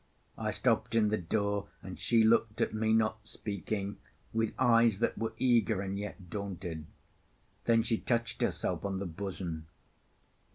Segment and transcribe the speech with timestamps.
[0.39, 3.97] I stopped in the door, and she looked at me, not speaking,
[4.33, 6.87] with eyes that were eager and yet daunted;
[7.65, 9.67] then she touched herself on the bosom.